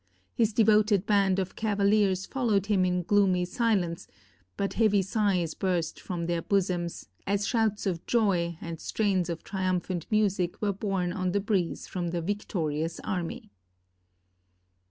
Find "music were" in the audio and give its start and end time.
10.09-10.73